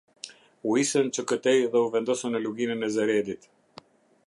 U 0.69 0.71
isën 0.83 1.11
që 1.17 1.25
këtej 1.31 1.53
dhe 1.75 1.83
u 1.89 1.91
vendosën 1.97 2.35
në 2.37 2.43
luginën 2.47 2.89
e 2.91 2.93
Zeredit. 2.97 3.49